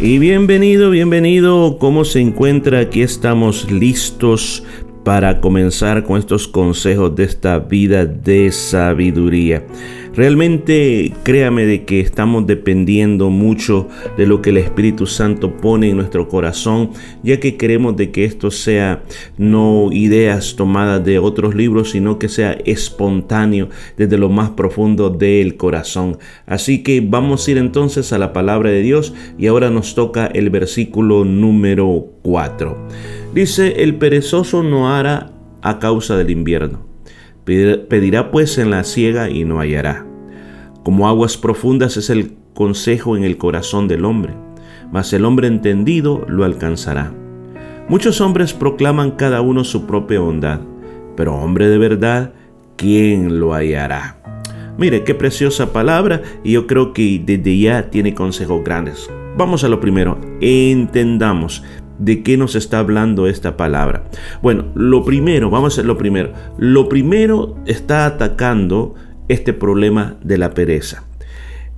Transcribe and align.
Y 0.00 0.20
bienvenido, 0.20 0.90
bienvenido. 0.90 1.76
¿Cómo 1.78 2.04
se 2.04 2.20
encuentra? 2.20 2.78
Aquí 2.78 3.02
estamos 3.02 3.68
listos 3.68 4.62
para 5.08 5.40
comenzar 5.40 6.04
con 6.04 6.18
estos 6.18 6.46
consejos 6.46 7.16
de 7.16 7.24
esta 7.24 7.58
vida 7.60 8.04
de 8.04 8.52
sabiduría. 8.52 9.64
Realmente 10.14 11.14
créame 11.22 11.64
de 11.64 11.86
que 11.86 12.00
estamos 12.00 12.46
dependiendo 12.46 13.30
mucho 13.30 13.88
de 14.18 14.26
lo 14.26 14.42
que 14.42 14.50
el 14.50 14.58
Espíritu 14.58 15.06
Santo 15.06 15.56
pone 15.56 15.88
en 15.88 15.96
nuestro 15.96 16.28
corazón, 16.28 16.90
ya 17.22 17.40
que 17.40 17.56
queremos 17.56 17.96
de 17.96 18.10
que 18.10 18.26
esto 18.26 18.50
sea 18.50 19.02
no 19.38 19.88
ideas 19.92 20.56
tomadas 20.56 21.02
de 21.02 21.18
otros 21.18 21.54
libros, 21.54 21.92
sino 21.92 22.18
que 22.18 22.28
sea 22.28 22.52
espontáneo 22.66 23.70
desde 23.96 24.18
lo 24.18 24.28
más 24.28 24.50
profundo 24.50 25.08
del 25.08 25.56
corazón. 25.56 26.18
Así 26.44 26.82
que 26.82 27.00
vamos 27.00 27.48
a 27.48 27.50
ir 27.52 27.56
entonces 27.56 28.12
a 28.12 28.18
la 28.18 28.34
palabra 28.34 28.68
de 28.68 28.82
Dios 28.82 29.14
y 29.38 29.46
ahora 29.46 29.70
nos 29.70 29.94
toca 29.94 30.26
el 30.26 30.50
versículo 30.50 31.24
número 31.24 32.08
4. 32.20 32.88
Dice, 33.34 33.82
el 33.82 33.96
perezoso 33.96 34.62
no 34.62 34.94
hará 34.94 35.30
a 35.62 35.78
causa 35.78 36.16
del 36.16 36.30
invierno. 36.30 36.86
Pedirá 37.44 38.30
pues 38.30 38.58
en 38.58 38.70
la 38.70 38.84
ciega 38.84 39.30
y 39.30 39.44
no 39.44 39.60
hallará. 39.60 40.06
Como 40.82 41.08
aguas 41.08 41.36
profundas 41.36 41.96
es 41.96 42.10
el 42.10 42.36
consejo 42.54 43.16
en 43.16 43.24
el 43.24 43.36
corazón 43.36 43.88
del 43.88 44.04
hombre, 44.04 44.34
mas 44.90 45.12
el 45.12 45.24
hombre 45.24 45.46
entendido 45.46 46.24
lo 46.28 46.44
alcanzará. 46.44 47.12
Muchos 47.88 48.20
hombres 48.20 48.52
proclaman 48.52 49.12
cada 49.12 49.40
uno 49.40 49.64
su 49.64 49.86
propia 49.86 50.20
bondad, 50.20 50.60
pero 51.16 51.36
hombre 51.36 51.68
de 51.68 51.78
verdad, 51.78 52.32
¿quién 52.76 53.40
lo 53.40 53.54
hallará? 53.54 54.20
Mire, 54.76 55.04
qué 55.04 55.14
preciosa 55.14 55.72
palabra 55.72 56.22
y 56.44 56.52
yo 56.52 56.66
creo 56.66 56.92
que 56.92 57.20
desde 57.24 57.58
ya 57.58 57.90
tiene 57.90 58.14
consejos 58.14 58.62
grandes. 58.64 59.10
Vamos 59.36 59.64
a 59.64 59.68
lo 59.68 59.80
primero, 59.80 60.18
entendamos 60.40 61.62
de 61.98 62.22
qué 62.22 62.36
nos 62.36 62.54
está 62.54 62.78
hablando 62.78 63.26
esta 63.26 63.56
palabra. 63.56 64.04
Bueno, 64.42 64.66
lo 64.74 65.04
primero, 65.04 65.50
vamos 65.50 65.72
a 65.72 65.74
hacer 65.74 65.86
lo 65.86 65.98
primero. 65.98 66.32
Lo 66.58 66.88
primero 66.88 67.56
está 67.66 68.06
atacando 68.06 68.94
este 69.28 69.52
problema 69.52 70.16
de 70.22 70.38
la 70.38 70.54
pereza. 70.54 71.04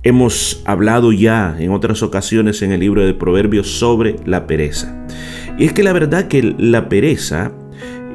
Hemos 0.03 0.63
hablado 0.65 1.11
ya 1.11 1.55
en 1.59 1.71
otras 1.71 2.01
ocasiones 2.01 2.61
en 2.61 2.71
el 2.71 2.79
libro 2.79 3.05
de 3.05 3.13
Proverbios 3.13 3.67
sobre 3.67 4.15
la 4.25 4.47
pereza. 4.47 5.05
Y 5.57 5.65
es 5.65 5.73
que 5.73 5.83
la 5.83 5.93
verdad 5.93 6.27
que 6.27 6.55
la 6.57 6.89
pereza 6.89 7.51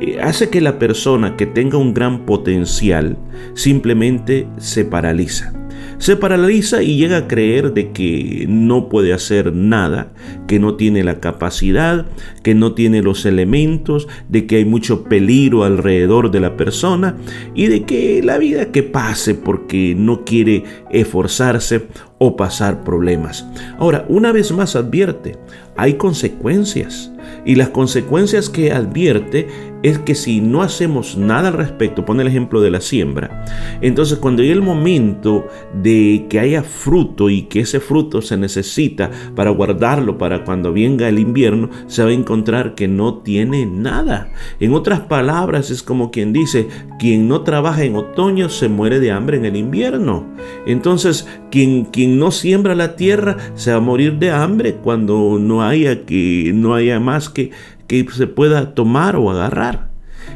eh, 0.00 0.18
hace 0.20 0.50
que 0.50 0.60
la 0.60 0.78
persona 0.78 1.36
que 1.36 1.46
tenga 1.46 1.78
un 1.78 1.94
gran 1.94 2.27
potencial 2.27 3.16
simplemente 3.54 4.48
se 4.56 4.84
paraliza 4.84 5.52
se 5.98 6.16
paraliza 6.16 6.83
y 6.83 6.97
llega 6.97 7.16
a 7.16 7.28
creer 7.28 7.72
de 7.72 7.92
que 7.92 8.47
no 8.48 8.89
puede 8.89 9.12
hacer 9.12 9.52
nada, 9.52 10.12
que 10.47 10.58
no 10.58 10.75
tiene 10.77 11.05
la 11.05 11.20
capacidad, 11.20 12.06
que 12.42 12.55
no 12.55 12.75
tiene 12.75 13.02
los 13.02 13.27
elementos, 13.27 14.08
de 14.28 14.46
que 14.46 14.57
hay 14.57 14.64
mucho 14.64 15.05
peligro 15.05 15.64
alrededor 15.64 16.30
de 16.30 16.40
la 16.40 16.57
persona 16.57 17.17
y 17.55 17.67
de 17.67 17.84
que 17.84 18.23
la 18.23 18.39
vida 18.39 18.73
que 18.73 18.83
pase 18.83 19.34
porque 19.34 19.95
no 19.96 20.24
quiere 20.24 20.64
esforzarse 20.90 21.86
o 22.18 22.36
pasar 22.36 22.83
problemas. 22.84 23.46
Ahora, 23.78 24.07
una 24.08 24.33
vez 24.33 24.52
más 24.52 24.77
advierte, 24.77 25.36
hay 25.77 25.95
consecuencias. 25.95 27.13
Y 27.45 27.57
las 27.57 27.70
consecuencias 27.70 28.48
que 28.48 28.73
advierte 28.73 29.48
es 29.89 29.98
que 29.98 30.14
si 30.14 30.41
no 30.41 30.63
hacemos 30.63 31.17
nada 31.17 31.48
al 31.48 31.55
respecto, 31.55 32.05
pone 32.05 32.23
el 32.23 32.29
ejemplo 32.29 32.61
de 32.61 32.70
la 32.70 32.80
siembra, 32.80 33.45
entonces 33.80 34.19
cuando 34.19 34.42
llegue 34.42 34.55
el 34.55 34.63
momento 34.63 35.47
de 35.83 36.27
que 36.29 36.41
haya 36.41 36.63
fruto 36.63 37.30
y 37.30 37.42
que 37.42 37.61
ese 37.61 37.80
fruto 37.80 38.23
se 38.23 38.36
necesita 38.36 39.11
para 39.35 39.51
guardarlo 39.51 40.19
para 40.19 40.45
cuando 40.45 40.73
venga 40.73 41.08
el 41.08 41.19
invierno, 41.19 41.70
se 41.86 42.02
va 42.02 42.11
a 42.11 42.14
encontrar 42.14 42.75
que 42.75 42.89
no 42.89 43.19
tiene 43.19 43.67
nada. 43.67 44.33
En 44.61 44.75
otras 44.75 45.01
palabras, 45.01 45.70
es 45.70 45.83
como 45.83 46.11
quien 46.11 46.33
dice, 46.33 46.69
quien 46.98 47.29
no 47.29 47.42
trabaja 47.42 47.85
en 47.85 47.96
otoño 47.96 48.48
se 48.48 48.69
muere 48.69 49.01
de 49.01 49.11
hambre 49.11 49.36
en 49.36 49.45
el 49.45 49.57
invierno. 49.57 50.27
Entonces, 50.67 51.27
quien, 51.51 51.85
quien 51.86 52.19
no 52.19 52.30
siembra 52.30 52.75
la 52.75 52.96
tierra 52.96 53.36
se 53.55 53.70
va 53.70 53.79
a 53.79 53.80
morir 53.80 54.19
de 54.19 54.30
hambre 54.30 54.75
cuando 54.75 55.39
no 55.41 55.63
haya 55.63 56.05
que 56.05 56.52
no 56.55 56.75
haya 56.75 57.01
más 57.01 57.29
que 57.29 57.51
que 57.86 58.07
se 58.11 58.27
pueda 58.27 58.74
tomar 58.74 59.17
o 59.17 59.30
agarrar. 59.30 59.91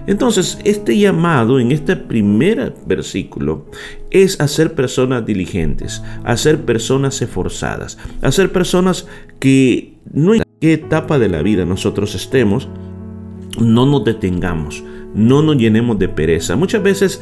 Entonces, 0.07 0.59
este 0.65 0.99
llamado 0.99 1.61
en 1.61 1.73
este 1.73 1.97
primer 1.97 2.75
versículo 2.87 3.67
es 4.11 4.41
hacer 4.41 4.75
personas 4.75 5.27
diligentes, 5.27 6.03
hacer 6.25 6.65
personas 6.65 7.21
esforzadas, 7.21 7.99
hacer 8.23 8.53
personas 8.53 9.07
que 9.39 9.99
no 10.13 10.35
en 10.35 10.43
qué 10.61 10.75
etapa 10.75 11.19
de 11.19 11.29
la 11.29 11.43
vida 11.43 11.65
nosotros 11.65 12.15
estemos, 12.15 12.69
no 13.61 13.87
nos 13.87 14.05
detengamos, 14.05 14.83
no 15.15 15.43
nos 15.43 15.57
llenemos 15.57 15.99
de 15.99 16.09
pereza. 16.09 16.57
Muchas 16.57 16.83
veces 16.83 17.21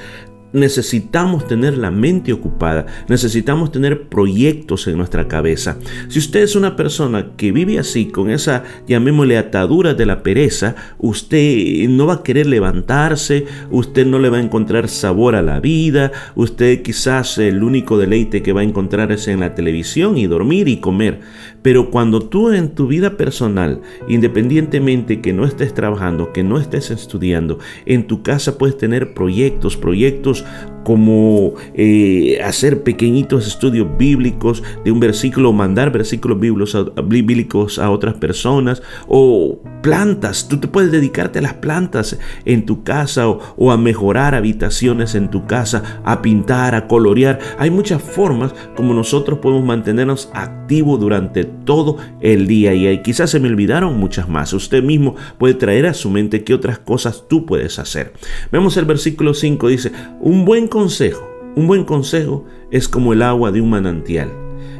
necesitamos 0.53 1.47
tener 1.47 1.77
la 1.77 1.91
mente 1.91 2.33
ocupada, 2.33 2.87
necesitamos 3.09 3.71
tener 3.71 4.09
proyectos 4.09 4.87
en 4.87 4.97
nuestra 4.97 5.29
cabeza. 5.29 5.77
Si 6.09 6.19
usted 6.19 6.41
es 6.41 6.57
una 6.57 6.77
persona 6.77 7.33
que 7.37 7.53
vive 7.53 7.79
así, 7.79 8.07
con 8.07 8.31
esa, 8.31 8.65
llamémosle, 8.87 9.37
atadura 9.37 9.95
de 9.95 10.07
la 10.07 10.23
pereza, 10.23 10.75
usted 10.99 11.89
no 11.89 12.07
va 12.07 12.15
a 12.15 12.23
querer 12.23 12.47
levantarse, 12.47 13.47
usted 13.71 14.07
no 14.07 14.19
le 14.19 14.31
va 14.31 14.39
a 14.39 14.43
encontrar 14.43 14.89
sabor 14.89 15.35
a 15.35 15.43
la 15.43 15.61
vida, 15.61 16.13
usted 16.35 16.83
quizás 16.83 17.39
el 17.39 17.63
único 17.63 17.99
deleite 17.99 18.43
que 18.43 18.53
va 18.53 18.63
a 18.63 18.65
encontrar 18.65 19.13
es 19.13 19.29
en 19.29 19.41
la 19.41 19.55
televisión 19.55 20.17
y 20.17 20.27
dormir 20.27 20.69
y 20.69 20.79
comer. 20.79 21.21
Pero 21.63 21.91
cuando 21.91 22.21
tú 22.21 22.51
en 22.53 22.75
tu 22.75 22.87
vida 22.87 23.17
personal, 23.17 23.81
independientemente 24.09 25.21
que 25.21 25.33
no 25.33 25.45
estés 25.45 25.75
trabajando, 25.75 26.33
que 26.33 26.45
no 26.45 26.59
estés 26.59 26.91
estudiando, 26.91 27.59
en 27.85 28.07
tu 28.07 28.23
casa 28.23 28.57
puedes 28.59 28.79
tener 28.79 29.13
proyectos, 29.13 29.77
proyectos 29.77 30.38
ediyoruz. 30.39 30.78
Como 30.89 31.53
eh, 31.75 32.41
hacer 32.43 32.83
pequeñitos 32.83 33.47
estudios 33.47 33.87
bíblicos 33.99 34.63
de 34.87 34.91
un 34.91 35.01
versículo, 35.01 35.53
mandar 35.53 35.93
versículos 35.93 36.41
bíblicos 36.41 37.79
a 37.79 37.91
otras 37.91 38.15
personas 38.15 38.81
o 39.07 39.61
plantas. 39.83 40.49
Tú 40.49 40.57
te 40.57 40.67
puedes 40.67 40.91
dedicarte 40.91 41.41
a 41.41 41.43
las 41.43 41.53
plantas 41.53 42.19
en 42.47 42.65
tu 42.65 42.85
casa 42.85 43.29
o, 43.29 43.71
a 43.71 43.77
mejorar 43.77 44.35
habitaciones 44.35 45.15
en 45.15 45.29
tu 45.29 45.47
casa, 45.47 46.01
a 46.05 46.23
pintar, 46.23 46.75
a 46.75 46.89
colorear. 46.89 47.39
Hay 47.59 47.71
muchas 47.71 48.01
formas 48.01 48.55
como 48.75 48.95
nosotros 48.95 49.41
podemos 49.41 49.67
mantenernos 49.67 50.31
activos 50.33 50.99
durante 51.01 51.45
todo 51.45 51.99
el 52.23 52.47
día 52.47 52.73
y 52.73 52.87
ahí 52.87 53.03
quizás 53.03 53.29
se 53.29 53.41
me 53.41 53.49
olvidaron 53.49 53.99
muchas 53.99 54.27
más. 54.27 54.55
Usted 54.55 54.83
mismo 54.83 55.17
puede 55.37 55.53
traer 55.53 55.85
a 55.85 55.93
su 55.93 56.09
mente 56.09 56.45
qué 56.45 56.55
otras 56.55 56.79
cosas 56.79 57.25
tú 57.29 57.45
puedes 57.45 57.79
hacer. 57.79 58.15
Vemos 58.51 58.79
el 58.79 58.87
versículo 58.87 59.35
5, 59.35 59.69
dice, 59.69 59.93
un 60.21 60.47
buen 60.47 60.67
consejo, 60.79 61.29
un 61.57 61.67
buen 61.67 61.83
consejo 61.83 62.45
es 62.71 62.87
como 62.87 63.13
el 63.13 63.23
agua 63.23 63.51
de 63.51 63.61
un 63.61 63.69
manantial. 63.69 64.31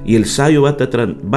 Y 0.05 0.15
el 0.15 0.27
sabio 0.27 0.63
va 0.63 0.71
a, 0.71 0.77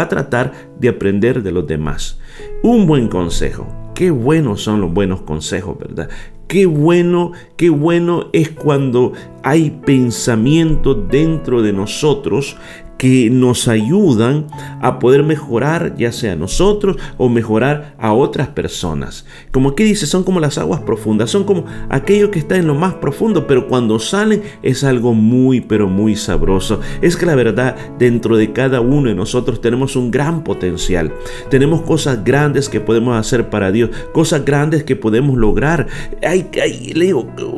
tratar 0.07 0.51
de 0.79 0.87
aprender 0.87 1.41
de 1.41 1.51
los 1.51 1.65
demás. 1.65 2.19
Un 2.61 2.85
buen 2.85 3.07
consejo. 3.07 3.65
Qué 3.95 4.11
buenos 4.11 4.61
son 4.61 4.79
los 4.79 4.93
buenos 4.93 5.23
consejos, 5.23 5.79
¿verdad? 5.79 6.09
Qué 6.47 6.67
bueno, 6.67 7.31
qué 7.57 7.71
bueno 7.71 8.29
es 8.33 8.51
cuando 8.51 9.13
hay 9.41 9.81
pensamientos 9.83 11.09
dentro 11.09 11.63
de 11.63 11.73
nosotros 11.73 12.55
que 13.01 13.29
nos 13.31 13.67
ayudan 13.67 14.45
a 14.79 14.99
poder 14.99 15.23
mejorar 15.23 15.95
ya 15.97 16.11
sea 16.11 16.35
nosotros 16.35 16.97
o 17.17 17.29
mejorar 17.29 17.95
a 17.97 18.13
otras 18.13 18.49
personas. 18.49 19.25
Como 19.51 19.69
aquí 19.69 19.83
dice, 19.83 20.05
son 20.05 20.23
como 20.23 20.39
las 20.39 20.57
aguas 20.57 20.81
profundas, 20.81 21.29
son 21.29 21.43
como 21.43 21.65
aquello 21.89 22.29
que 22.29 22.39
está 22.39 22.57
en 22.57 22.67
lo 22.67 22.75
más 22.75 22.95
profundo, 22.95 23.47
pero 23.47 23.67
cuando 23.67 23.97
salen 23.99 24.43
es 24.61 24.83
algo 24.83 25.13
muy, 25.13 25.61
pero 25.61 25.87
muy 25.87 26.15
sabroso. 26.15 26.79
Es 27.01 27.17
que 27.17 27.25
la 27.25 27.33
verdad, 27.33 27.75
dentro 27.97 28.37
de 28.37 28.53
cada 28.53 28.81
uno 28.81 29.09
de 29.09 29.15
nosotros 29.15 29.61
tenemos 29.61 29.95
un 29.95 30.11
gran 30.11 30.43
potencial. 30.43 31.11
Tenemos 31.49 31.81
cosas 31.81 32.23
grandes 32.23 32.69
que 32.69 32.81
podemos 32.81 33.17
hacer 33.17 33.49
para 33.49 33.71
Dios, 33.71 33.89
cosas 34.13 34.45
grandes 34.45 34.83
que 34.83 34.95
podemos 34.95 35.37
lograr. 35.37 35.87
Ay, 36.21 36.49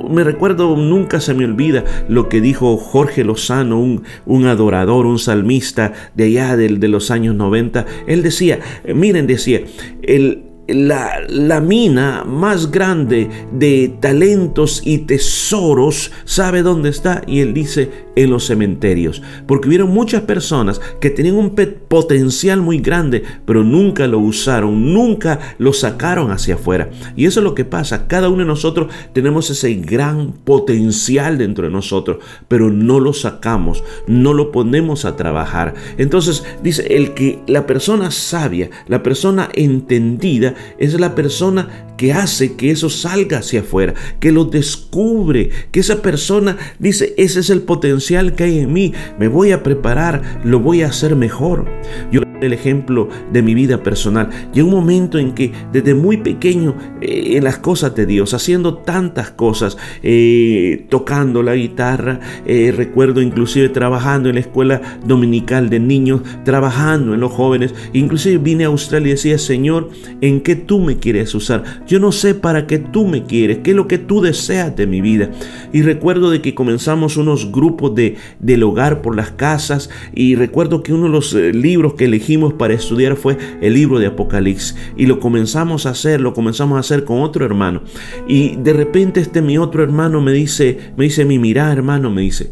me 0.09 0.23
recuerdo, 0.23 0.77
nunca 0.77 1.19
se 1.19 1.33
me 1.33 1.43
olvida 1.43 1.53
vida 1.55 1.83
lo 2.07 2.29
que 2.29 2.41
dijo 2.41 2.77
Jorge 2.77 3.23
Lozano, 3.23 3.79
un, 3.79 4.03
un 4.25 4.45
adorador, 4.45 5.05
un 5.05 5.19
salmista 5.33 5.93
de 6.15 6.25
allá 6.25 6.55
de, 6.55 6.67
de 6.67 6.87
los 6.87 7.09
años 7.09 7.35
90. 7.35 7.85
Él 8.07 8.21
decía, 8.21 8.59
miren, 8.85 9.25
decía, 9.27 9.61
el, 10.03 10.52
la, 10.67 11.61
mina 11.61 12.23
más 12.25 12.71
grande 12.71 13.29
de 13.51 13.95
talentos 13.99 14.81
y 14.85 14.99
tesoros, 14.99 16.11
¿sabe 16.25 16.61
dónde 16.61 16.89
está? 16.89 17.21
Y 17.27 17.41
él 17.41 17.53
dice, 17.53 17.89
en 18.15 18.29
los 18.29 18.45
cementerios. 18.45 19.21
Porque 19.47 19.67
hubieron 19.67 19.89
muchas 19.89 20.21
personas 20.21 20.79
que 21.01 21.09
tenían 21.09 21.35
un 21.35 21.55
potencial 21.87 22.61
muy 22.61 22.79
grande, 22.79 23.23
pero 23.45 23.63
nunca 23.63 24.07
lo 24.07 24.19
usaron, 24.19 24.93
nunca 24.93 25.39
lo 25.57 25.73
sacaron 25.73 26.31
hacia 26.31 26.55
afuera. 26.55 26.89
Y 27.15 27.25
eso 27.25 27.39
es 27.39 27.43
lo 27.43 27.55
que 27.55 27.65
pasa. 27.65 28.07
Cada 28.07 28.29
uno 28.29 28.39
de 28.39 28.45
nosotros 28.45 28.91
tenemos 29.13 29.49
ese 29.49 29.73
gran 29.75 30.31
potencial 30.31 31.37
dentro 31.37 31.65
de 31.65 31.73
nosotros, 31.73 32.17
pero 32.47 32.69
no 32.69 32.99
lo 32.99 33.13
sacamos, 33.13 33.83
no 34.07 34.33
lo 34.33 34.51
ponemos 34.51 35.05
a 35.05 35.15
trabajar. 35.15 35.73
Entonces 35.97 36.43
dice, 36.61 36.95
el 36.95 37.13
que 37.13 37.41
la 37.47 37.65
persona 37.65 38.11
sabia, 38.11 38.69
la 38.87 39.03
persona 39.03 39.49
entendida, 39.53 40.52
es 40.77 40.99
la 40.99 41.15
persona 41.15 41.87
que 41.97 42.13
hace 42.13 42.55
que 42.55 42.71
eso 42.71 42.89
salga 42.89 43.39
hacia 43.39 43.61
afuera, 43.61 43.93
que 44.19 44.31
lo 44.31 44.45
descubre, 44.45 45.49
que 45.71 45.79
esa 45.79 46.01
persona 46.01 46.57
dice, 46.79 47.13
ese 47.17 47.39
es 47.39 47.49
el 47.49 47.61
potencial 47.61 48.35
que 48.35 48.43
hay 48.43 48.59
en 48.59 48.73
mí, 48.73 48.93
me 49.19 49.27
voy 49.27 49.51
a 49.51 49.63
preparar, 49.63 50.41
lo 50.43 50.59
voy 50.59 50.81
a 50.81 50.87
hacer 50.87 51.15
mejor. 51.15 51.65
Yo 52.11 52.21
el 52.45 52.53
ejemplo 52.53 53.07
de 53.31 53.41
mi 53.41 53.55
vida 53.55 53.81
personal. 53.83 54.29
Llegó 54.53 54.67
un 54.67 54.75
momento 54.75 55.17
en 55.17 55.33
que 55.33 55.51
desde 55.71 55.93
muy 55.93 56.17
pequeño 56.17 56.75
eh, 57.01 57.37
en 57.37 57.43
las 57.43 57.57
cosas 57.57 57.95
de 57.95 58.05
Dios, 58.05 58.33
haciendo 58.33 58.75
tantas 58.75 59.31
cosas, 59.31 59.77
eh, 60.01 60.85
tocando 60.89 61.41
la 61.41 61.55
guitarra, 61.55 62.19
eh, 62.45 62.73
recuerdo 62.75 63.21
inclusive 63.21 63.69
trabajando 63.69 64.29
en 64.29 64.35
la 64.35 64.41
escuela 64.41 64.81
dominical 65.05 65.69
de 65.69 65.79
niños, 65.79 66.21
trabajando 66.43 67.13
en 67.13 67.19
los 67.19 67.31
jóvenes, 67.31 67.73
inclusive 67.93 68.37
vine 68.37 68.65
a 68.65 68.67
Australia 68.67 69.09
y 69.09 69.11
decía, 69.11 69.37
Señor, 69.37 69.89
¿en 70.21 70.41
qué 70.43 70.55
tú 70.55 70.79
me 70.79 70.97
quieres 70.97 71.33
usar? 71.33 71.63
Yo 71.87 71.99
no 71.99 72.11
sé 72.11 72.35
para 72.35 72.67
qué 72.67 72.77
tú 72.77 73.07
me 73.07 73.23
quieres, 73.23 73.59
qué 73.59 73.71
es 73.71 73.75
lo 73.75 73.87
que 73.87 73.97
tú 73.97 74.21
deseas 74.21 74.75
de 74.75 74.85
mi 74.85 75.01
vida. 75.01 75.31
Y 75.71 75.81
recuerdo 75.81 76.29
de 76.29 76.41
que 76.41 76.53
comenzamos 76.53 77.17
unos 77.17 77.51
grupos 77.51 77.95
de, 77.95 78.17
del 78.39 78.63
hogar 78.63 79.01
por 79.01 79.15
las 79.15 79.31
casas 79.31 79.89
y 80.13 80.35
recuerdo 80.35 80.83
que 80.83 80.93
uno 80.93 81.05
de 81.05 81.11
los 81.11 81.33
libros 81.33 81.93
que 81.95 82.05
elegí 82.05 82.33
para 82.57 82.73
estudiar 82.73 83.15
fue 83.15 83.37
el 83.61 83.73
libro 83.73 83.99
de 83.99 84.07
Apocalipsis. 84.07 84.75
Y 84.97 85.05
lo 85.05 85.19
comenzamos 85.19 85.85
a 85.85 85.91
hacer, 85.91 86.19
lo 86.19 86.33
comenzamos 86.33 86.77
a 86.77 86.79
hacer 86.79 87.03
con 87.03 87.21
otro 87.21 87.45
hermano. 87.45 87.83
Y 88.27 88.55
de 88.57 88.73
repente 88.73 89.21
este 89.21 89.41
mi 89.41 89.57
otro 89.57 89.83
hermano 89.83 90.21
me 90.21 90.31
dice, 90.31 90.77
me 90.97 91.05
dice, 91.05 91.25
mi 91.25 91.39
mira 91.39 91.71
hermano, 91.71 92.09
me 92.09 92.21
dice, 92.21 92.51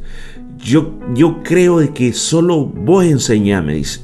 yo, 0.64 1.00
yo 1.14 1.42
creo 1.44 1.80
de 1.80 1.90
que 1.90 2.14
solo 2.14 2.66
vos 2.66 3.06
enseñar, 3.06 3.64
me 3.64 3.76
dice. 3.76 4.02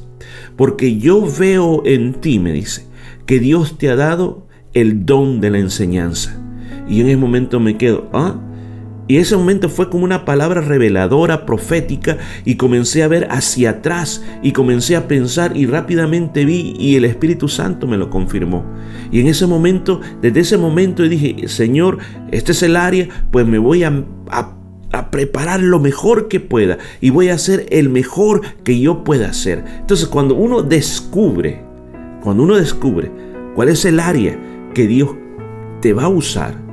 Porque 0.55 0.97
yo 0.97 1.23
veo 1.39 1.83
en 1.85 2.13
ti, 2.13 2.39
me 2.39 2.51
dice, 2.51 2.86
que 3.27 3.39
Dios 3.39 3.77
te 3.77 3.89
ha 3.89 3.95
dado 3.95 4.47
el 4.73 5.05
don 5.05 5.39
de 5.39 5.51
la 5.51 5.59
enseñanza. 5.59 6.41
Y 6.89 7.01
en 7.01 7.07
ese 7.07 7.17
momento 7.17 7.59
me 7.59 7.77
quedo, 7.77 8.09
¿ah? 8.13 8.39
Y 9.09 9.17
ese 9.17 9.37
momento 9.37 9.69
fue 9.69 9.89
como 9.89 10.03
una 10.03 10.25
palabra 10.25 10.59
reveladora, 10.59 11.45
profética, 11.45 12.17
y 12.43 12.55
comencé 12.55 13.03
a 13.03 13.07
ver 13.07 13.27
hacia 13.29 13.69
atrás 13.69 14.23
y 14.43 14.51
comencé 14.51 14.97
a 14.97 15.07
pensar 15.07 15.55
y 15.55 15.65
rápidamente 15.65 16.43
vi 16.43 16.75
y 16.77 16.95
el 16.95 17.05
Espíritu 17.05 17.47
Santo 17.47 17.87
me 17.87 17.97
lo 17.97 18.09
confirmó. 18.09 18.65
Y 19.09 19.21
en 19.21 19.27
ese 19.27 19.47
momento, 19.47 20.01
desde 20.21 20.41
ese 20.41 20.57
momento 20.57 21.03
dije, 21.03 21.47
Señor, 21.47 21.99
este 22.31 22.51
es 22.51 22.63
el 22.63 22.75
área, 22.75 23.07
pues 23.31 23.47
me 23.47 23.59
voy 23.59 23.83
a, 23.83 24.05
a 24.29 25.11
preparar 25.11 25.61
lo 25.61 25.79
mejor 25.79 26.27
que 26.27 26.41
pueda 26.41 26.77
y 26.99 27.09
voy 27.09 27.29
a 27.29 27.35
hacer 27.35 27.65
el 27.69 27.89
mejor 27.89 28.41
que 28.63 28.77
yo 28.77 29.05
pueda 29.05 29.29
hacer. 29.29 29.63
Entonces 29.79 30.07
cuando 30.07 30.35
uno 30.35 30.63
descubre, 30.63 31.66
cuando 32.21 32.43
uno 32.43 32.57
descubre 32.57 33.11
cuál 33.55 33.69
es 33.69 33.85
el 33.85 33.99
área 33.99 34.37
que 34.73 34.87
Dios 34.87 35.15
te 35.81 35.93
va 35.93 36.03
a 36.03 36.09
usar, 36.09 36.67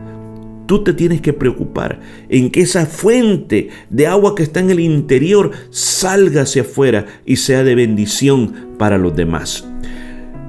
Tú 0.67 0.83
te 0.83 0.95
tienes 0.95 1.21
que 1.21 1.33
preocupar 1.33 2.01
en 2.29 2.51
que 2.51 2.63
esa 2.63 2.87
fuente 2.87 3.69
de 3.91 4.07
agua 4.07 4.35
que 4.35 4.43
está 4.43 4.61
en 4.61 4.71
el 4.71 4.81
interior 4.81 5.51
salga 5.71 6.43
hacia 6.43 6.63
afuera 6.63 7.07
y 7.27 7.37
sea 7.37 7.65
de 7.65 7.75
bendición 7.75 8.71
para 8.79 8.97
los 8.97 9.15
demás. 9.15 9.69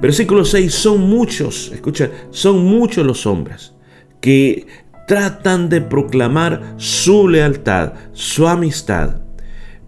Versículo 0.01 0.45
6, 0.45 0.73
son 0.73 1.01
muchos, 1.01 1.71
escucha, 1.73 2.11
son 2.29 2.63
muchos 2.63 3.05
los 3.05 3.25
hombres 3.25 3.73
que 4.21 4.67
tratan 5.07 5.69
de 5.69 5.81
proclamar 5.81 6.75
su 6.77 7.27
lealtad, 7.27 7.93
su 8.13 8.47
amistad. 8.47 9.21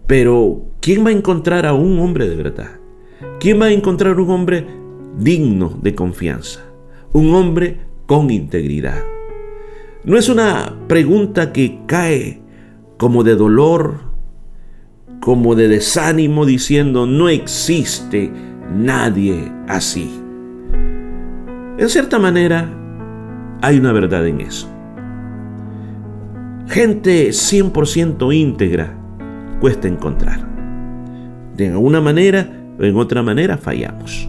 Pero, 0.06 0.66
¿quién 0.80 1.04
va 1.04 1.10
a 1.10 1.12
encontrar 1.12 1.66
a 1.66 1.72
un 1.72 1.98
hombre 2.00 2.28
de 2.28 2.36
verdad? 2.36 2.70
¿Quién 3.40 3.60
va 3.60 3.66
a 3.66 3.72
encontrar 3.72 4.18
un 4.20 4.30
hombre 4.30 4.66
digno 5.18 5.78
de 5.82 5.94
confianza? 5.94 6.60
Un 7.12 7.34
hombre 7.34 7.80
con 8.06 8.30
integridad. 8.30 9.02
No 10.04 10.16
es 10.16 10.28
una 10.28 10.74
pregunta 10.86 11.52
que 11.52 11.80
cae 11.86 12.40
como 12.96 13.24
de 13.24 13.36
dolor, 13.36 14.00
como 15.20 15.54
de 15.54 15.68
desánimo, 15.68 16.46
diciendo, 16.46 17.06
no 17.06 17.28
existe 17.28 18.30
nadie 18.74 19.52
así. 19.68 20.10
En 21.78 21.88
cierta 21.88 22.18
manera, 22.18 22.68
hay 23.60 23.78
una 23.78 23.92
verdad 23.92 24.26
en 24.26 24.40
eso. 24.40 24.68
Gente 26.68 27.28
100% 27.28 28.34
íntegra 28.34 28.94
cuesta 29.60 29.88
encontrar. 29.88 30.46
De 31.56 31.68
alguna 31.68 32.00
manera 32.00 32.48
o 32.78 32.84
en 32.84 32.96
otra 32.96 33.22
manera 33.22 33.56
fallamos. 33.56 34.28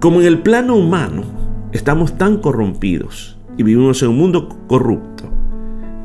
Como 0.00 0.22
en 0.22 0.26
el 0.26 0.38
plano 0.38 0.76
humano 0.76 1.24
estamos 1.72 2.16
tan 2.16 2.38
corrompidos, 2.38 3.36
y 3.58 3.64
vivimos 3.64 4.02
en 4.02 4.08
un 4.08 4.16
mundo 4.16 4.48
corrupto, 4.66 5.24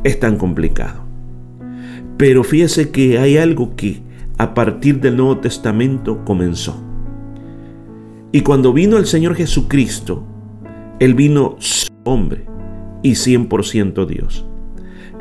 es 0.04 0.20
tan 0.20 0.36
complicado. 0.36 1.06
Pero 2.18 2.44
fíjese 2.44 2.92
que 2.92 3.20
hay 3.20 3.38
algo 3.38 3.78
que 3.78 4.02
a 4.38 4.54
partir 4.54 5.00
del 5.00 5.16
Nuevo 5.16 5.38
Testamento 5.38 6.26
comenzó. 6.26 6.76
Y 8.34 8.42
cuando 8.42 8.74
vino 8.74 8.98
el 8.98 9.06
Señor 9.06 9.34
Jesucristo, 9.36 10.26
Él 11.00 11.14
vino 11.14 11.56
hombre 12.04 12.46
y 13.02 13.12
100% 13.12 14.06
Dios. 14.08 14.46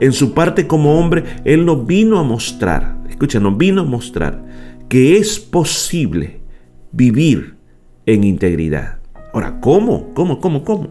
En 0.01 0.13
su 0.13 0.35
parte 0.35 0.67
como 0.67 0.99
hombre, 0.99 1.23
Él 1.45 1.65
nos 1.65 1.87
vino 1.87 2.19
a 2.19 2.25
mostrar, 2.25 2.99
escucha, 3.09 3.39
nos 3.39 3.57
vino 3.57 3.83
a 3.83 3.85
mostrar 3.85 4.45
que 4.89 5.17
es 5.17 5.39
posible 5.39 6.41
vivir 6.91 7.55
en 8.07 8.25
integridad. 8.25 8.99
Ahora, 9.33 9.61
¿cómo? 9.61 10.13
¿Cómo? 10.15 10.41
¿Cómo? 10.41 10.65
¿Cómo? 10.65 10.89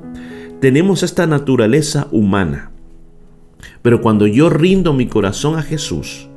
tenemos 0.64 1.04
esta 1.04 1.28
naturaleza 1.28 2.08
humana. 2.14 2.72
Pero 3.82 4.00
cuando 4.00 4.28
yo 4.28 4.50
rindo 4.50 4.94
mi 4.94 5.08
corazón 5.08 5.60
a 5.60 5.62
Jesús, 5.62 6.30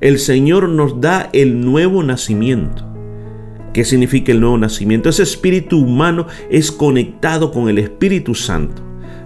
el 0.00 0.18
Señor 0.18 0.68
nos 0.68 1.00
da 1.00 1.30
el 1.32 1.60
nuevo 1.60 2.02
nacimiento. 2.02 2.84
¿Qué 3.72 3.84
significa 3.84 4.32
el 4.32 4.40
nuevo 4.40 4.58
nacimiento? 4.58 5.08
Ese 5.08 5.22
espíritu 5.22 5.78
humano 5.78 6.26
es 6.50 6.72
conectado 6.72 7.52
con 7.52 7.68
el 7.68 7.78
Espíritu 7.78 8.34
Santo. 8.34 8.82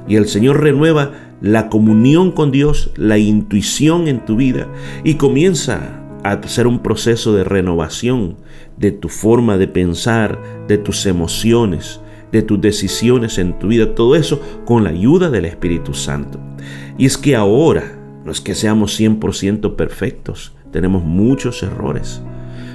Y 0.07 0.17
el 0.17 0.29
Señor 0.29 0.61
renueva 0.61 1.13
la 1.41 1.71
comunión 1.71 2.31
con 2.31 2.51
Dios, 2.51 2.91
la 2.97 3.17
intuición 3.17 4.07
en 4.07 4.23
tu 4.23 4.37
vida 4.37 4.69
y 5.03 5.15
comienza 5.15 6.02
hacer 6.23 6.67
un 6.67 6.81
proceso 6.81 7.35
de 7.35 7.45
renovación 7.45 8.37
de 8.77 8.93
tu 8.93 9.09
forma 9.09 9.59
de 9.59 9.69
pensar, 9.69 10.41
de 10.69 10.79
tus 10.79 11.07
emociones, 11.07 12.01
de 12.31 12.43
tus 12.43 12.61
decisiones 12.61 13.39
en 13.39 13.59
tu 13.59 13.69
vida, 13.69 13.95
todo 13.95 14.17
eso 14.17 14.41
con 14.65 14.85
la 14.85 14.91
ayuda 14.91 15.31
del 15.31 15.45
Espíritu 15.45 15.95
Santo. 15.95 16.41
Y 16.99 17.07
es 17.07 17.19
que 17.19 17.37
ahora 17.37 17.99
no 18.25 18.33
es 18.33 18.41
que 18.41 18.55
seamos 18.55 18.99
100% 18.99 19.77
perfectos, 19.77 20.55
tenemos 20.71 21.05
muchos 21.05 21.63
errores. 21.63 22.23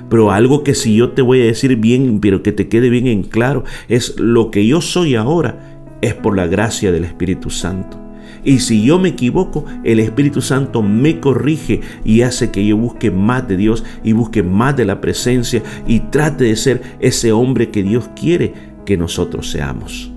Pero 0.10 0.32
algo 0.32 0.63
que 0.63 0.74
si 0.74 0.96
yo 0.96 1.12
te 1.12 1.22
voy 1.22 1.42
a 1.42 1.46
decir 1.46 1.75
bien, 1.75 2.20
pero 2.22 2.44
que 2.44 2.51
te 2.51 2.70
quede 2.70 2.89
bien 2.89 3.08
en 3.08 3.24
claro, 3.24 3.63
es 3.89 4.18
lo 4.20 4.51
que 4.51 4.66
yo 4.66 4.80
soy 4.80 5.16
ahora 5.16 5.84
es 6.01 6.13
por 6.13 6.36
la 6.36 6.48
gracia 6.48 6.92
del 6.92 7.04
Espíritu 7.04 7.50
Santo. 7.50 8.07
Y 8.48 8.60
si 8.60 8.82
yo 8.82 8.98
me 8.98 9.10
equivoco, 9.10 9.66
el 9.84 10.00
Espíritu 10.00 10.39
Santo 10.42 10.82
me 10.82 11.20
corrige 11.20 11.82
y 12.06 12.22
hace 12.22 12.50
que 12.50 12.66
yo 12.66 12.77
busque 12.77 13.12
más 13.12 13.46
de 13.46 13.58
Dios 13.58 13.84
y 14.06 14.13
busque 14.13 14.42
más 14.42 14.77
de 14.77 14.86
la 14.86 15.01
presencia 15.01 15.62
y 15.86 16.00
trate 16.00 16.46
de 16.46 16.56
ser 16.56 16.82
ese 17.01 17.34
hombre 17.34 17.72
que 17.72 17.84
Dios 17.84 18.10
quiere 18.16 18.54
que 18.86 18.96
nosotros 18.96 19.51
seamos. 19.51 20.13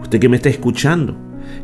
Usted 0.00 0.20
que 0.20 0.28
me 0.28 0.36
está 0.36 0.48
escuchando, 0.48 1.16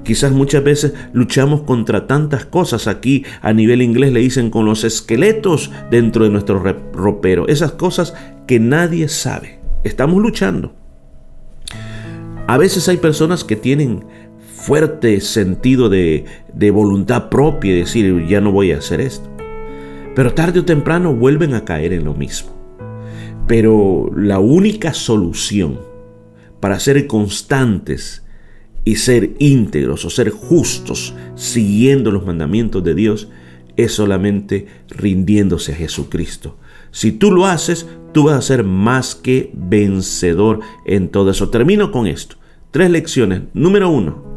quizás 0.02 0.32
muchas 0.32 0.64
veces 0.64 0.92
luchamos 1.12 1.60
contra 1.60 2.08
tantas 2.08 2.46
cosas. 2.46 2.88
Aquí 2.88 3.24
a 3.40 3.52
nivel 3.52 3.80
inglés 3.80 4.12
le 4.12 4.18
dicen 4.18 4.50
con 4.50 4.64
los 4.64 4.82
esqueletos 4.82 5.70
dentro 5.88 6.24
de 6.24 6.30
nuestro 6.30 6.58
ropero. 6.92 7.46
Esas 7.46 7.70
cosas 7.70 8.12
que 8.48 8.58
nadie 8.58 9.06
sabe. 9.06 9.60
Estamos 9.84 10.20
luchando. 10.20 10.74
A 12.48 12.58
veces 12.58 12.88
hay 12.88 12.96
personas 12.96 13.44
que 13.44 13.54
tienen 13.54 14.04
fuerte 14.62 15.20
sentido 15.20 15.88
de, 15.88 16.24
de 16.54 16.70
voluntad 16.70 17.28
propia 17.28 17.72
y 17.72 17.80
decir, 17.80 18.26
ya 18.28 18.40
no 18.40 18.52
voy 18.52 18.70
a 18.70 18.78
hacer 18.78 19.00
esto. 19.00 19.28
Pero 20.14 20.34
tarde 20.34 20.60
o 20.60 20.64
temprano 20.64 21.12
vuelven 21.14 21.54
a 21.54 21.64
caer 21.64 21.92
en 21.92 22.04
lo 22.04 22.14
mismo. 22.14 22.52
Pero 23.48 24.08
la 24.14 24.38
única 24.38 24.94
solución 24.94 25.80
para 26.60 26.78
ser 26.78 27.08
constantes 27.08 28.22
y 28.84 28.96
ser 28.96 29.32
íntegros 29.40 30.04
o 30.04 30.10
ser 30.10 30.30
justos 30.30 31.14
siguiendo 31.34 32.12
los 32.12 32.24
mandamientos 32.24 32.84
de 32.84 32.94
Dios 32.94 33.28
es 33.76 33.92
solamente 33.92 34.66
rindiéndose 34.88 35.72
a 35.72 35.76
Jesucristo. 35.76 36.56
Si 36.92 37.10
tú 37.10 37.32
lo 37.32 37.46
haces, 37.46 37.88
tú 38.12 38.24
vas 38.24 38.36
a 38.36 38.42
ser 38.42 38.62
más 38.62 39.16
que 39.16 39.50
vencedor 39.54 40.60
en 40.86 41.08
todo 41.08 41.30
eso. 41.32 41.48
Termino 41.48 41.90
con 41.90 42.06
esto. 42.06 42.36
Tres 42.70 42.90
lecciones. 42.90 43.42
Número 43.54 43.88
uno. 43.88 44.31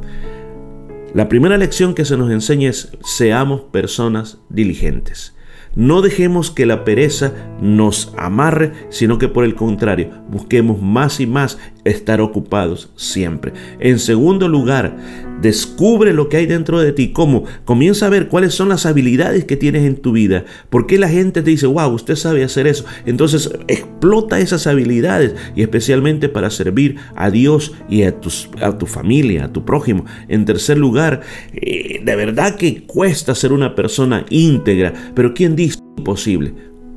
La 1.15 1.29
primera 1.29 1.57
lección 1.57 1.93
que 1.93 2.03
se 2.03 2.17
nos 2.17 2.29
enseña 2.29 2.69
es 2.69 2.91
seamos 3.05 3.61
personas 3.61 4.39
diligentes. 4.49 5.33
No 5.73 6.01
dejemos 6.01 6.51
que 6.51 6.65
la 6.65 6.83
pereza 6.83 7.31
nos 7.61 8.13
amarre, 8.17 8.73
sino 8.89 9.17
que 9.17 9.29
por 9.29 9.45
el 9.45 9.55
contrario, 9.55 10.09
busquemos 10.27 10.81
más 10.81 11.21
y 11.21 11.25
más 11.25 11.57
estar 11.85 12.19
ocupados 12.19 12.91
siempre. 12.97 13.53
En 13.79 13.99
segundo 13.99 14.49
lugar, 14.49 14.97
descubre 15.41 16.13
lo 16.13 16.29
que 16.29 16.37
hay 16.37 16.45
dentro 16.45 16.79
de 16.79 16.91
ti. 16.91 17.11
¿Cómo? 17.11 17.43
Comienza 17.65 18.05
a 18.05 18.09
ver 18.09 18.27
cuáles 18.27 18.53
son 18.53 18.69
las 18.69 18.85
habilidades 18.85 19.45
que 19.45 19.57
tienes 19.57 19.83
en 19.83 19.97
tu 19.97 20.11
vida. 20.11 20.45
¿Por 20.69 20.87
qué 20.87 20.97
la 20.97 21.09
gente 21.09 21.41
te 21.41 21.49
dice, 21.49 21.67
wow, 21.67 21.89
usted 21.89 22.15
sabe 22.15 22.43
hacer 22.43 22.67
eso? 22.67 22.85
Entonces 23.05 23.51
explota 23.67 24.39
esas 24.39 24.67
habilidades 24.67 25.35
y 25.55 25.61
especialmente 25.61 26.29
para 26.29 26.49
servir 26.49 26.97
a 27.15 27.29
Dios 27.31 27.73
y 27.89 28.03
a, 28.03 28.15
a 28.61 28.77
tu 28.77 28.85
familia, 28.85 29.45
a 29.45 29.53
tu 29.53 29.65
prójimo. 29.65 30.05
En 30.27 30.45
tercer 30.45 30.77
lugar, 30.77 31.21
eh, 31.53 32.01
de 32.03 32.15
verdad 32.15 32.55
que 32.55 32.83
cuesta 32.85 33.35
ser 33.35 33.51
una 33.53 33.75
persona 33.75 34.25
íntegra, 34.29 34.93
pero 35.13 35.33
¿quién 35.33 35.55
dice? 35.55 35.79
imposible. 35.97 36.53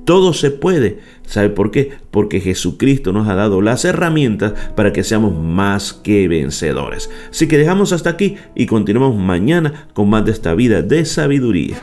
Todo 0.08 0.32
se 0.32 0.50
puede. 0.50 1.00
¿Sabe 1.26 1.50
por 1.50 1.70
qué? 1.70 1.92
Porque 2.10 2.40
Jesucristo 2.40 3.12
nos 3.12 3.28
ha 3.28 3.34
dado 3.34 3.60
las 3.60 3.84
herramientas 3.84 4.54
para 4.74 4.90
que 4.90 5.04
seamos 5.04 5.38
más 5.38 5.92
que 5.92 6.26
vencedores. 6.28 7.10
Así 7.30 7.46
que 7.46 7.58
dejamos 7.58 7.92
hasta 7.92 8.08
aquí 8.08 8.36
y 8.54 8.64
continuamos 8.64 9.16
mañana 9.16 9.86
con 9.92 10.08
más 10.08 10.24
de 10.24 10.32
esta 10.32 10.54
vida 10.54 10.80
de 10.80 11.04
sabiduría. 11.04 11.78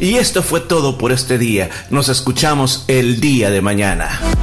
Y 0.00 0.14
esto 0.14 0.42
fue 0.42 0.58
todo 0.58 0.98
por 0.98 1.12
este 1.12 1.38
día. 1.38 1.70
Nos 1.90 2.08
escuchamos 2.08 2.84
el 2.88 3.20
día 3.20 3.52
de 3.52 3.60
mañana. 3.60 4.33